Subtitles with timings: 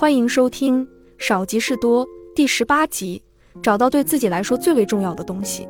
[0.00, 0.86] 欢迎收听
[1.18, 3.20] 《少即是多》第十八集，
[3.60, 5.66] 找到对自己来说最为重要的东西。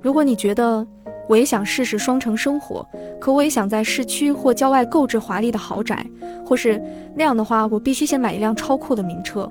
[0.00, 0.86] 如果你觉得
[1.28, 2.86] 我也想试试双城生活，
[3.20, 6.06] 可我也想在市区或郊外购置华丽的豪宅，
[6.46, 6.80] 或是
[7.16, 9.48] 那样的话，我必须先买一辆超酷的名车。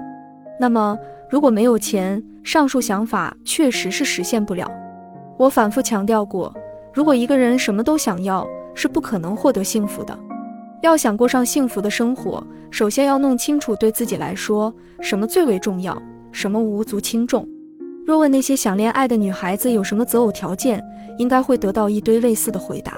[0.57, 0.97] 那么，
[1.29, 4.71] 如果没有钱，上述想法确实是实现不了。
[5.37, 6.55] 我反复强调过，
[6.93, 10.17] 如果一个人什么都想要，是不可能获得幸福的。
[10.83, 15.97] 要想过上幸福的生活，首先要弄清楚对自己来说什么最为重要，
[16.33, 17.47] 什么无足轻重。
[18.05, 20.83] 若问那些想恋爱的女孩子有什么择偶条件，
[21.17, 22.97] 应该会得到一堆类似的回答，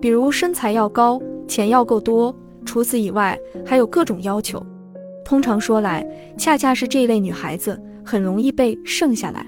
[0.00, 4.64] 比如身材要高，钱要够多，除此以外还有各种要求。
[5.22, 6.02] 通常说来，
[6.38, 9.46] 恰恰是这一类女孩子很容易被剩下来，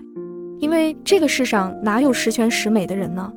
[0.58, 3.32] 因为这个世上哪有十全十美的人呢？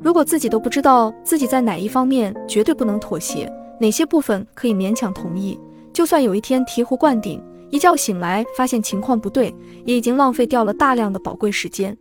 [0.00, 3.52] 如果自己都不知道自己在哪一方面绝对不能妥协。
[3.82, 5.58] 哪些部分可以勉强同意？
[5.92, 9.52] 就算有一天醍醐灌顶，一觉醒来发现情况不对，
[9.84, 11.98] 也已经浪费掉了大量的宝贵时间。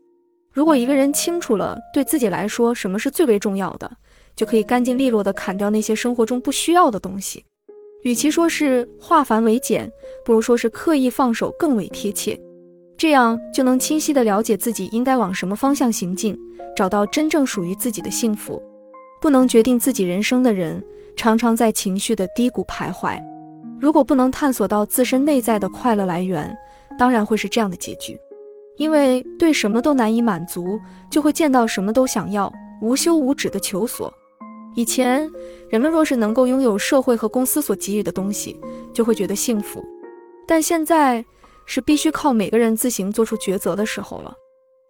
[0.54, 3.92] 如果一个人清楚了对自己来说什么是最为重要的，
[4.36, 7.44] 就可以干净利落地砍掉那些生活中不需要的东西。
[8.04, 9.92] 与其说是化繁为简，
[10.24, 12.40] 不如说是刻意放手更为贴切。
[12.96, 16.38] 这样就能清晰地了解自己应该往什么方向行进，
[16.76, 18.62] 找到真正属于自己的幸福。
[19.20, 20.84] 不能决定自己人生的人。
[21.16, 23.22] 常常在情绪的低谷徘徊。
[23.80, 26.56] 如果不能探索到自身内在的快乐来源，
[26.98, 28.20] 当然会是这样的结局。
[28.78, 34.12] 因为对什么都难以满足，就会见到什么都想要，无休无止的求索。
[34.76, 35.30] 以前
[35.70, 38.60] 人们若是能够拥有社会和公司所给予的东西，
[38.94, 39.84] 就会觉得幸福。
[40.48, 41.24] 但现在
[41.66, 44.34] 是必须靠每个人自行做出抉择的时候了。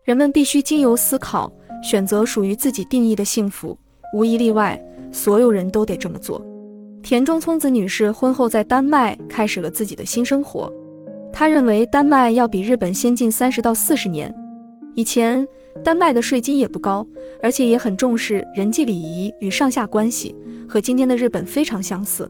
[0.03, 1.51] 人们必须经由思考，
[1.83, 3.77] 选择属于自己定义的幸福，
[4.13, 4.79] 无一例外。
[5.11, 6.41] 所有人都得这么做。
[7.03, 10.71] 田中聪子女士婚后在丹麦开始了自己的新生活。
[11.33, 14.33] 她认为丹麦要比日本先进三十到四十年。
[14.93, 15.47] 以前
[15.83, 17.05] 丹麦的税金也不高，
[17.41, 20.35] 而且也很重视人际礼仪与上下关系，
[20.67, 22.29] 和今天的日本非常相似。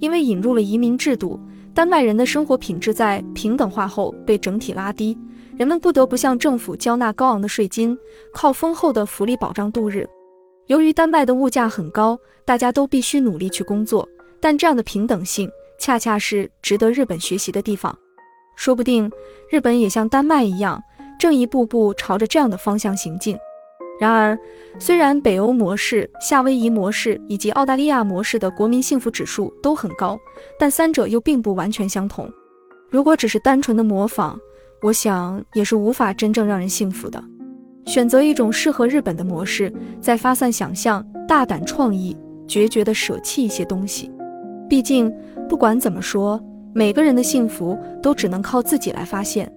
[0.00, 1.38] 因为引入了移民制度，
[1.72, 5.16] 丹麦人的生活品质在平等化后被整体拉低，
[5.56, 7.96] 人们不得不向政府交纳高昂的税金，
[8.32, 10.06] 靠丰厚的福利保障度日。
[10.66, 14.08] 由于丹麦的物价很高，大家都必须努力去工作，
[14.40, 17.96] 但这样的平等性恰恰是值得日本学习的地方。
[18.56, 19.10] 说不定
[19.50, 20.80] 日本也像丹麦一样，
[21.18, 23.36] 正一步步朝着这样的方向行进。
[24.00, 24.38] 然而，
[24.78, 30.18] 虽然北欧模式、夏威夷模式以及澳大利亚模式的国民幸福指数都很高，
[30.58, 32.30] 但三者又并不完全相同。
[32.90, 34.38] 如果只是单纯的模仿，
[34.80, 37.22] 我想也是无法真正让人幸福的。
[37.86, 42.16] 选择一种适合日本的模式，再发散想象、大胆创意、
[42.46, 44.10] 决绝地舍弃一些东西。
[44.68, 45.12] 毕竟，
[45.48, 49.52] 不管怎么说，每个人的幸福都只能靠自己来发现。